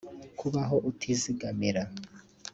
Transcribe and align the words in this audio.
Kubaho 0.39 0.75
utizigamira 0.89 1.83